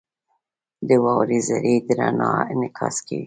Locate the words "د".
0.87-0.89, 1.85-1.87